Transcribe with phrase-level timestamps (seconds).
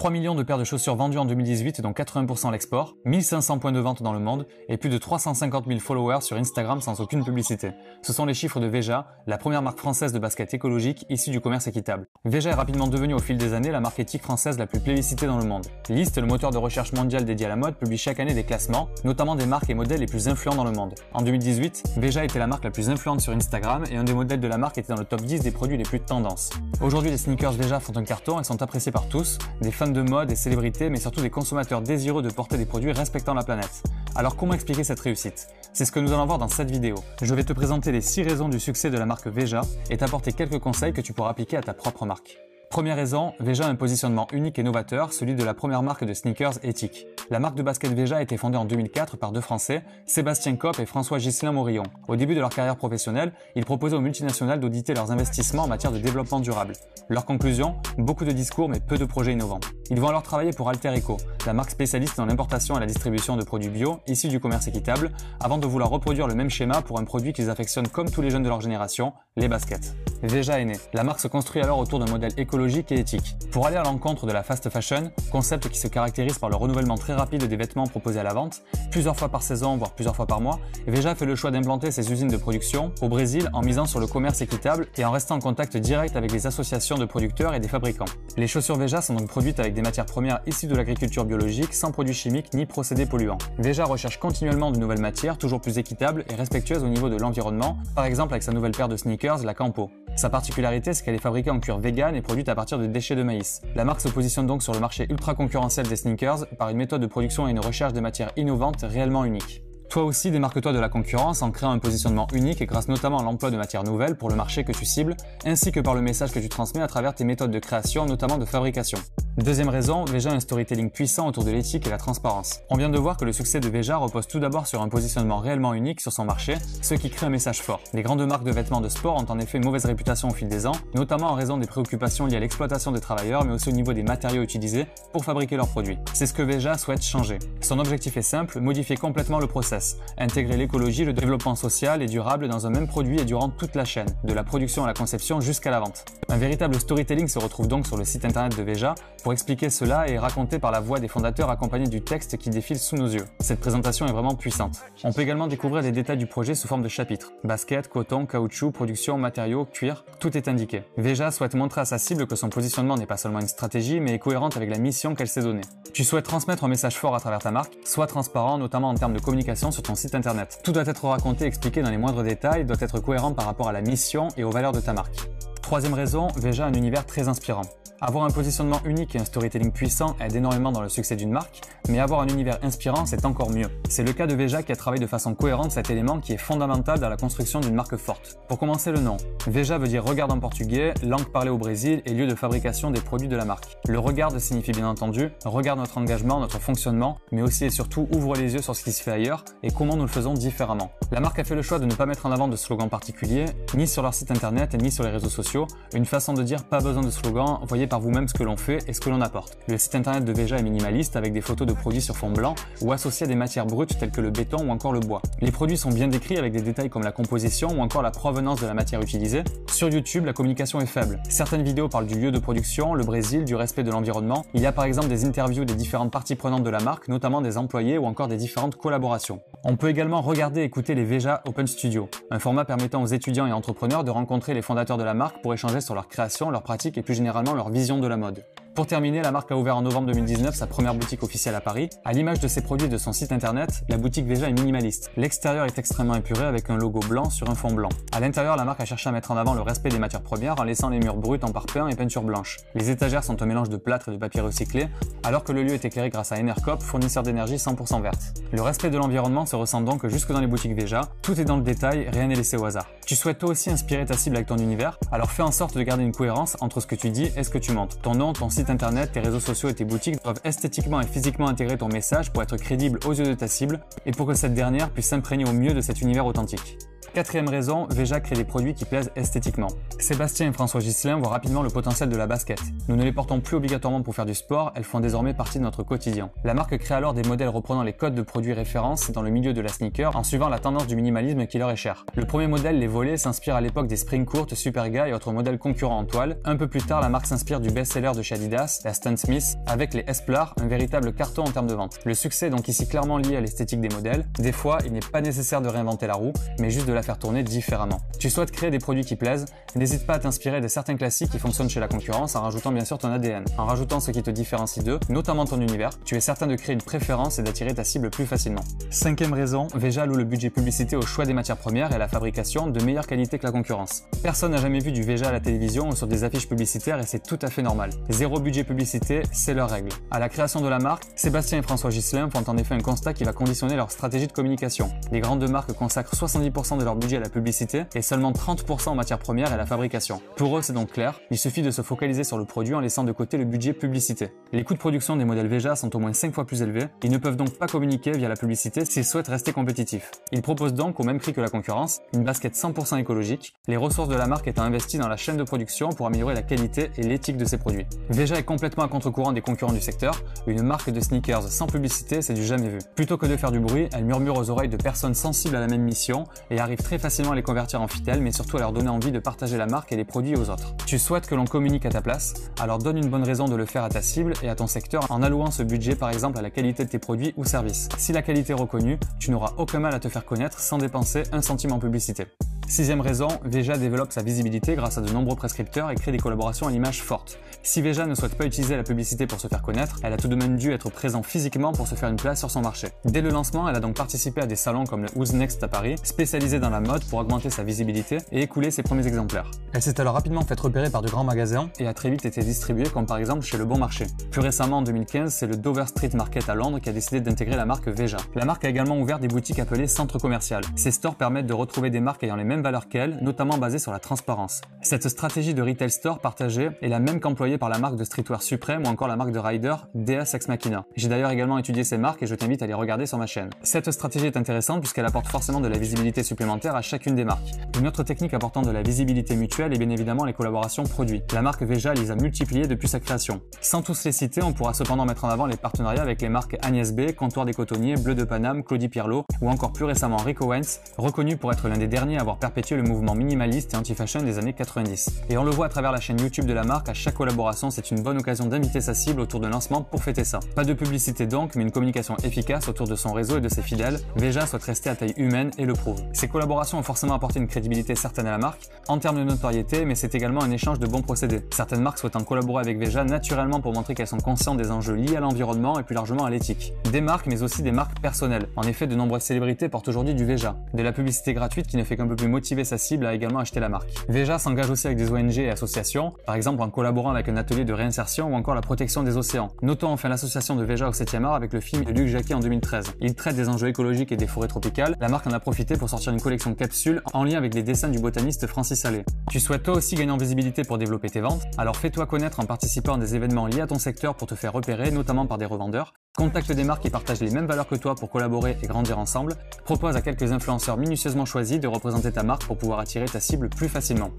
[0.00, 3.70] 3 millions de paires de chaussures vendues en 2018 dont 80% à l'export, 1500 points
[3.70, 7.22] de vente dans le monde et plus de 350 000 followers sur Instagram sans aucune
[7.22, 7.72] publicité.
[8.00, 11.42] Ce sont les chiffres de Veja, la première marque française de basket écologique issue du
[11.42, 12.06] commerce équitable.
[12.24, 15.26] Veja est rapidement devenue au fil des années la marque éthique française la plus plébiscitée
[15.26, 15.66] dans le monde.
[15.90, 18.88] List, le moteur de recherche mondial dédié à la mode, publie chaque année des classements,
[19.04, 20.94] notamment des marques et modèles les plus influents dans le monde.
[21.12, 24.40] En 2018, Veja était la marque la plus influente sur Instagram et un des modèles
[24.40, 26.48] de la marque était dans le top 10 des produits les plus tendance.
[26.80, 30.02] Aujourd'hui, les sneakers Veja font un carton et sont appréciés par tous, des fans de
[30.02, 33.82] mode, des célébrités, mais surtout des consommateurs désireux de porter des produits respectant la planète.
[34.14, 35.48] Alors comment expliquer cette réussite?
[35.72, 36.96] C'est ce que nous allons voir dans cette vidéo.
[37.22, 40.32] Je vais te présenter les 6 raisons du succès de la marque Veja et t'apporter
[40.32, 42.38] quelques conseils que tu pourras appliquer à ta propre marque.
[42.70, 46.14] Première raison, Veja a un positionnement unique et novateur, celui de la première marque de
[46.14, 47.04] sneakers éthique.
[47.28, 50.78] La marque de basket Veja a été fondée en 2004 par deux Français, Sébastien Kopp
[50.78, 51.82] et François Ghislain Morillon.
[52.06, 55.90] Au début de leur carrière professionnelle, ils proposaient aux multinationales d'auditer leurs investissements en matière
[55.90, 56.74] de développement durable.
[57.08, 59.58] Leur conclusion, beaucoup de discours mais peu de projets innovants.
[59.90, 63.36] Ils vont alors travailler pour Alter Eco, la marque spécialiste dans l'importation et la distribution
[63.36, 65.10] de produits bio issus du commerce équitable,
[65.40, 68.30] avant de vouloir reproduire le même schéma pour un produit qu'ils affectionnent comme tous les
[68.30, 69.96] jeunes de leur génération, les baskets.
[70.22, 70.76] Veja est né.
[70.92, 73.36] La marque se construit alors autour d'un modèle écologique et éthique.
[73.50, 76.96] Pour aller à l'encontre de la fast fashion, concept qui se caractérise par le renouvellement
[76.96, 80.26] très rapide des vêtements proposés à la vente, plusieurs fois par saison, voire plusieurs fois
[80.26, 83.86] par mois, Veja fait le choix d'implanter ses usines de production au Brésil en misant
[83.86, 87.54] sur le commerce équitable et en restant en contact direct avec les associations de producteurs
[87.54, 88.04] et des fabricants.
[88.36, 91.92] Les chaussures Veja sont donc produites avec des matières premières issues de l'agriculture biologique, sans
[91.92, 93.38] produits chimiques ni procédés polluants.
[93.58, 97.78] Veja recherche continuellement de nouvelles matières, toujours plus équitables et respectueuses au niveau de l'environnement,
[97.94, 99.90] par exemple avec sa nouvelle paire de sneakers, la Campo.
[100.16, 103.16] Sa particularité, c'est qu'elle est fabriquée en cuir vegan et produite à partir de déchets
[103.16, 103.62] de maïs.
[103.74, 107.00] La marque se positionne donc sur le marché ultra concurrentiel des sneakers par une méthode
[107.00, 109.62] de production et une recherche des matières innovantes réellement uniques.
[109.90, 113.50] Toi aussi, démarque-toi de la concurrence en créant un positionnement unique grâce notamment à l'emploi
[113.50, 116.38] de matières nouvelles pour le marché que tu cibles, ainsi que par le message que
[116.38, 118.98] tu transmets à travers tes méthodes de création, notamment de fabrication.
[119.44, 122.60] Deuxième raison, Veja a un storytelling puissant autour de l'éthique et la transparence.
[122.68, 125.38] On vient de voir que le succès de Veja repose tout d'abord sur un positionnement
[125.38, 127.80] réellement unique sur son marché, ce qui crée un message fort.
[127.94, 130.48] Les grandes marques de vêtements de sport ont en effet une mauvaise réputation au fil
[130.48, 133.72] des ans, notamment en raison des préoccupations liées à l'exploitation des travailleurs, mais aussi au
[133.72, 135.96] niveau des matériaux utilisés pour fabriquer leurs produits.
[136.12, 137.38] C'est ce que Veja souhaite changer.
[137.62, 142.46] Son objectif est simple, modifier complètement le process, intégrer l'écologie, le développement social et durable
[142.46, 145.40] dans un même produit et durant toute la chaîne, de la production à la conception
[145.40, 146.04] jusqu'à la vente.
[146.28, 148.94] Un véritable storytelling se retrouve donc sur le site internet de Veja
[149.24, 152.78] pour expliquer cela et raconté par la voix des fondateurs accompagnés du texte qui défile
[152.78, 153.24] sous nos yeux.
[153.40, 154.80] Cette présentation est vraiment puissante.
[155.04, 157.32] On peut également découvrir les détails du projet sous forme de chapitres.
[157.44, 160.82] Basket, coton, caoutchouc, production, matériaux, cuir, tout est indiqué.
[160.96, 164.14] Veja souhaite montrer à sa cible que son positionnement n'est pas seulement une stratégie mais
[164.14, 165.62] est cohérente avec la mission qu'elle s'est donnée.
[165.92, 169.14] Tu souhaites transmettre un message fort à travers ta marque, sois transparent notamment en termes
[169.14, 170.60] de communication sur ton site internet.
[170.64, 173.68] Tout doit être raconté et expliqué dans les moindres détails, doit être cohérent par rapport
[173.68, 175.28] à la mission et aux valeurs de ta marque.
[175.62, 177.62] Troisième raison, Veja a un univers très inspirant.
[178.02, 181.60] Avoir un positionnement unique et un storytelling puissant aide énormément dans le succès d'une marque,
[181.90, 183.68] mais avoir un univers inspirant, c'est encore mieux.
[183.90, 186.38] C'est le cas de Veja qui a travaillé de façon cohérente cet élément qui est
[186.38, 188.38] fondamental dans la construction d'une marque forte.
[188.48, 189.18] Pour commencer, le nom.
[189.46, 193.02] Veja veut dire regarde en portugais, langue parlée au Brésil et lieu de fabrication des
[193.02, 193.76] produits de la marque.
[193.86, 198.34] Le regarde signifie bien entendu regarde notre engagement, notre fonctionnement, mais aussi et surtout ouvre
[198.34, 200.90] les yeux sur ce qui se fait ailleurs et comment nous le faisons différemment.
[201.12, 203.44] La marque a fait le choix de ne pas mettre en avant de slogan particulier,
[203.74, 206.80] ni sur leur site internet, ni sur les réseaux sociaux, une façon de dire pas
[206.80, 209.58] besoin de slogan, voyez par vous-même ce que l'on fait et ce que l'on apporte.
[209.68, 212.54] Le site internet de Veja est minimaliste avec des photos de produits sur fond blanc
[212.80, 215.20] ou associés à des matières brutes telles que le béton ou encore le bois.
[215.40, 218.60] Les produits sont bien décrits avec des détails comme la composition ou encore la provenance
[218.60, 219.42] de la matière utilisée.
[219.70, 221.20] Sur YouTube, la communication est faible.
[221.28, 224.46] Certaines vidéos parlent du lieu de production, le Brésil, du respect de l'environnement.
[224.54, 227.40] Il y a par exemple des interviews des différentes parties prenantes de la marque, notamment
[227.40, 229.40] des employés ou encore des différentes collaborations.
[229.64, 233.46] On peut également regarder et écouter les Veja Open Studio, un format permettant aux étudiants
[233.46, 236.62] et entrepreneurs de rencontrer les fondateurs de la marque pour échanger sur leur création, leurs
[236.62, 238.44] pratiques et plus généralement leur vision de la mode.
[238.74, 241.90] Pour terminer, la marque a ouvert en novembre 2019 sa première boutique officielle à Paris.
[242.04, 245.10] À l'image de ses produits et de son site internet, la boutique Veja est minimaliste.
[245.16, 247.88] L'extérieur est extrêmement épuré avec un logo blanc sur un fond blanc.
[248.12, 250.60] À l'intérieur, la marque a cherché à mettre en avant le respect des matières premières
[250.60, 252.58] en laissant les murs bruts en parpaing et peinture blanche.
[252.76, 254.88] Les étagères sont un mélange de plâtre et de papier recyclé,
[255.24, 258.34] alors que le lieu est éclairé grâce à Enercop, fournisseur d'énergie 100% verte.
[258.52, 261.56] Le respect de l'environnement se ressent donc jusque dans les boutiques Veja, tout est dans
[261.56, 262.86] le détail, rien n'est laissé au hasard.
[263.04, 265.82] Tu souhaites toi aussi inspirer ta cible avec ton univers, alors fais en sorte de
[265.82, 267.98] garder une cohérence entre ce que tu dis et ce que tu montres.
[267.98, 271.48] Ton nom, ton site internet, tes réseaux sociaux et tes boutiques doivent esthétiquement et physiquement
[271.48, 274.54] intégrer ton message pour être crédible aux yeux de ta cible et pour que cette
[274.54, 276.76] dernière puisse s'imprégner au mieux de cet univers authentique.
[277.12, 279.66] Quatrième raison, Veja crée des produits qui plaisent esthétiquement.
[279.98, 282.60] Sébastien et François Gislin voient rapidement le potentiel de la basket.
[282.88, 285.64] Nous ne les portons plus obligatoirement pour faire du sport, elles font désormais partie de
[285.64, 286.30] notre quotidien.
[286.44, 289.52] La marque crée alors des modèles reprenant les codes de produits références dans le milieu
[289.52, 292.06] de la sneaker en suivant la tendance du minimalisme qui leur est cher.
[292.14, 295.58] Le premier modèle, les volets, s'inspire à l'époque des Spring Court, Superga et autres modèles
[295.58, 296.38] concurrents en toile.
[296.44, 299.56] Un peu plus tard, la marque s'inspire du best-seller de chez Adidas, la Stan Smith,
[299.66, 301.98] avec les Esplar, un véritable carton en termes de vente.
[302.04, 304.26] Le succès est donc ici clairement lié à l'esthétique des modèles.
[304.38, 307.18] Des fois, il n'est pas nécessaire de réinventer la roue, mais juste de la faire
[307.18, 308.00] tourner différemment.
[308.18, 311.38] Tu souhaites créer des produits qui plaisent, n'hésite pas à t'inspirer de certains classiques qui
[311.38, 313.44] fonctionnent chez la concurrence en rajoutant bien sûr ton ADN.
[313.58, 316.74] En rajoutant ce qui te différencie d'eux, notamment ton univers, tu es certain de créer
[316.74, 318.62] une préférence et d'attirer ta cible plus facilement.
[318.90, 322.08] Cinquième raison, Veja loue le budget publicité au choix des matières premières et à la
[322.08, 324.04] fabrication de meilleure qualité que la concurrence.
[324.22, 327.06] Personne n'a jamais vu du Veja à la télévision ou sur des affiches publicitaires et
[327.06, 327.90] c'est tout à fait normal.
[328.08, 329.90] Zéro budget publicité, c'est leur règle.
[330.10, 333.14] À la création de la marque, Sébastien et François Gislin font en effet un constat
[333.14, 334.90] qui va conditionner leur stratégie de communication.
[335.12, 338.94] Les grandes marques consacrent 70% de leur budget à la publicité et seulement 30% en
[338.94, 340.20] matières premières et à la fabrication.
[340.36, 343.04] Pour eux, c'est donc clair, il suffit de se focaliser sur le produit en laissant
[343.04, 344.32] de côté le budget publicité.
[344.52, 347.10] Les coûts de production des modèles Veja sont au moins 5 fois plus élevés, ils
[347.10, 350.10] ne peuvent donc pas communiquer via la publicité s'ils souhaitent rester compétitifs.
[350.32, 354.08] Ils proposent donc, au même prix que la concurrence, une basket 100% écologique, les ressources
[354.08, 357.02] de la marque étant investies dans la chaîne de production pour améliorer la qualité et
[357.02, 357.86] l'éthique de ses produits.
[358.08, 362.22] Veja est complètement à contre-courant des concurrents du secteur, une marque de sneakers sans publicité,
[362.22, 362.78] c'est du jamais vu.
[362.94, 365.66] Plutôt que de faire du bruit, elle murmure aux oreilles de personnes sensibles à la
[365.66, 368.72] même mission et arrive très facilement à les convertir en fidèles, mais surtout à leur
[368.72, 370.74] donner envie de partager la marque et les produits aux autres.
[370.86, 373.66] Tu souhaites que l'on communique à ta place, alors donne une bonne raison de le
[373.66, 376.42] faire à ta cible et à ton secteur en allouant ce budget par exemple à
[376.42, 377.88] la qualité de tes produits ou services.
[377.98, 381.22] Si la qualité est reconnue, tu n'auras aucun mal à te faire connaître sans dépenser
[381.32, 382.26] un centime en publicité.
[382.70, 386.68] Sixième raison, Veja développe sa visibilité grâce à de nombreux prescripteurs et crée des collaborations
[386.68, 387.40] à l'image forte.
[387.64, 390.28] Si Veja ne souhaite pas utiliser la publicité pour se faire connaître, elle a tout
[390.28, 392.86] de même dû être présent physiquement pour se faire une place sur son marché.
[393.04, 395.68] Dès le lancement, elle a donc participé à des salons comme le Who's Next à
[395.68, 399.50] Paris, spécialisé dans la mode pour augmenter sa visibilité et écouler ses premiers exemplaires.
[399.72, 402.40] Elle s'est alors rapidement faite repérer par de grands magasins et a très vite été
[402.40, 404.06] distribuée comme par exemple chez Le Bon Marché.
[404.30, 407.56] Plus récemment en 2015, c'est le Dover Street Market à Londres qui a décidé d'intégrer
[407.56, 408.18] la marque Veja.
[408.36, 410.58] La marque a également ouvert des boutiques appelées centres commerciaux.
[410.76, 413.92] Ces stores permettent de retrouver des marques ayant les mêmes valeurs qu'elle, notamment basée sur
[413.92, 414.60] la transparence.
[414.82, 418.42] Cette stratégie de retail store partagée est la même qu'employée par la marque de streetwear
[418.42, 420.84] Supreme ou encore la marque de rider DS Ex Machina.
[420.96, 423.50] J'ai d'ailleurs également étudié ces marques et je t'invite à les regarder sur ma chaîne.
[423.62, 427.50] Cette stratégie est intéressante puisqu'elle apporte forcément de la visibilité supplémentaire à chacune des marques.
[427.78, 431.22] Une autre technique apportant de la visibilité mutuelle est bien évidemment les collaborations produits.
[431.32, 433.40] La marque Veja les a multipliées depuis sa création.
[433.60, 436.56] Sans tous les citer, on pourra cependant mettre en avant les partenariats avec les marques
[436.62, 440.46] Agnès B, Comptoir des Cotonniers, Bleu de Paname, Claudie Pierlot ou encore plus récemment Rico
[440.46, 444.22] Wentz, reconnu pour être l'un des derniers à avoir perpétué le mouvement minimaliste et anti-fashion
[444.22, 445.20] des années 90.
[445.30, 447.70] Et on le voit à travers la chaîne YouTube de la marque, à chaque collaboration,
[447.70, 450.40] c'est une bonne occasion d'inviter sa cible autour de lancement pour fêter ça.
[450.56, 453.62] Pas de publicité donc, mais une communication efficace autour de son réseau et de ses
[453.62, 454.00] fidèles.
[454.16, 456.02] Veja souhaite rester à taille humaine et le prouve.
[456.12, 459.84] Ces collaborations ont forcément apporté une crédibilité certaine à la marque, en termes de notoriété,
[459.84, 461.42] mais c'est également un échange de bons procédés.
[461.52, 465.14] Certaines marques souhaitant collaborer avec Veja naturellement pour montrer qu'elles sont conscientes des enjeux liés
[465.14, 466.72] à l'environnement et plus largement à l'éthique.
[466.90, 468.48] Des marques, mais aussi des marques personnelles.
[468.56, 470.56] En effet, de nombreuses célébrités portent aujourd'hui du Veja.
[470.74, 473.40] De la publicité gratuite qui ne fait qu'un peu plus motiver sa cible à également
[473.40, 473.90] acheter la marque.
[474.08, 477.66] Veja s'engage aussi avec des ONG et associations, par exemple en collaborant avec un atelier
[477.66, 479.50] de réinsertion ou encore la protection des océans.
[479.60, 482.40] Notons enfin l'association de Veja au 7e art avec le film de Luc Jacquet en
[482.40, 482.94] 2013.
[483.02, 484.96] Il traite des enjeux écologiques et des forêts tropicales.
[485.00, 487.90] La marque en a profité pour sortir une collection capsule en lien avec les dessins
[487.90, 489.04] du botaniste Francis Allais.
[489.30, 491.42] Tu souhaites toi aussi gagner en visibilité pour développer tes ventes?
[491.58, 494.54] Alors fais-toi connaître en participant à des événements liés à ton secteur pour te faire
[494.54, 495.92] repérer, notamment par des revendeurs.
[496.16, 499.36] Contacte des marques qui partagent les mêmes valeurs que toi pour collaborer et grandir ensemble.
[499.64, 503.48] Propose à quelques influenceurs minutieusement choisis de représenter ta marque pour pouvoir attirer ta cible
[503.48, 504.10] plus facilement.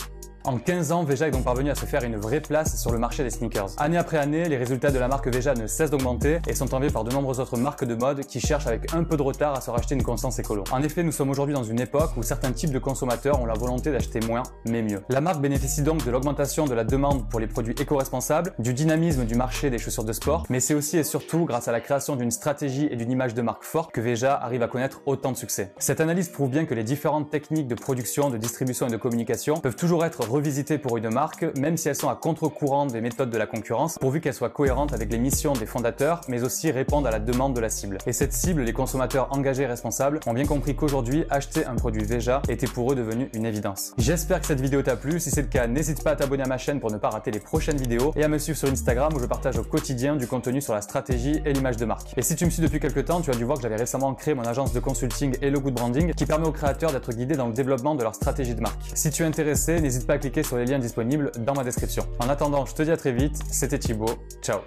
[0.43, 2.97] En 15 ans, Veja est donc parvenu à se faire une vraie place sur le
[2.97, 3.69] marché des sneakers.
[3.77, 6.89] Année après année, les résultats de la marque Veja ne cessent d'augmenter et sont enviés
[6.89, 9.61] par de nombreuses autres marques de mode qui cherchent avec un peu de retard à
[9.61, 10.63] se racheter une conscience écolo.
[10.71, 13.53] En effet, nous sommes aujourd'hui dans une époque où certains types de consommateurs ont la
[13.53, 15.03] volonté d'acheter moins, mais mieux.
[15.09, 19.25] La marque bénéficie donc de l'augmentation de la demande pour les produits éco-responsables, du dynamisme
[19.25, 22.15] du marché des chaussures de sport, mais c'est aussi et surtout grâce à la création
[22.15, 25.37] d'une stratégie et d'une image de marque forte que Veja arrive à connaître autant de
[25.37, 25.71] succès.
[25.77, 29.59] Cette analyse prouve bien que les différentes techniques de production, de distribution et de communication
[29.59, 33.29] peuvent toujours être revisitées pour une marque, même si elles sont à contre-courant des méthodes
[33.29, 37.05] de la concurrence, pourvu qu'elles soient cohérentes avec les missions des fondateurs, mais aussi répondent
[37.05, 37.97] à la demande de la cible.
[38.07, 42.03] Et cette cible, les consommateurs engagés et responsables, ont bien compris qu'aujourd'hui, acheter un produit
[42.03, 43.93] Veja était pour eux devenu une évidence.
[43.97, 45.19] J'espère que cette vidéo t'a plu.
[45.19, 47.31] Si c'est le cas, n'hésite pas à t'abonner à ma chaîne pour ne pas rater
[47.31, 50.27] les prochaines vidéos et à me suivre sur Instagram où je partage au quotidien du
[50.27, 52.17] contenu sur la stratégie et l'image de marque.
[52.17, 54.13] Et si tu me suis depuis quelques temps, tu as dû voir que j'avais récemment
[54.13, 57.47] créé mon agence de consulting Hello Good Branding qui permet aux créateurs d'être guidés dans
[57.47, 58.81] le développement de leur stratégie de marque.
[58.93, 62.05] Si tu es intéressé, n'hésite pas sur les liens disponibles dans ma description.
[62.19, 64.59] En attendant, je te dis à très vite, c'était Thibaut, ciao